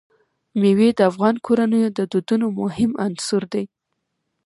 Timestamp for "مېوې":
0.59-0.89